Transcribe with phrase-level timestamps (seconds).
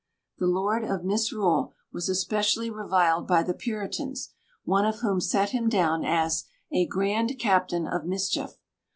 [0.39, 4.29] The Lord of Misrule was especially reviled by the Puritans,
[4.63, 8.57] one of whom set him down as "a grande captain of mischiefe."